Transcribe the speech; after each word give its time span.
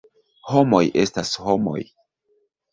Homoj 0.51 0.79
estas 1.05 1.35
homoj. 1.45 1.79